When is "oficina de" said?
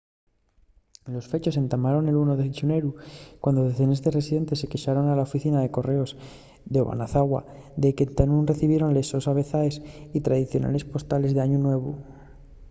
5.29-5.73